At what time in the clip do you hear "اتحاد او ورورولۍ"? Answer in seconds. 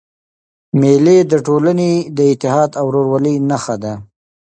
2.31-3.35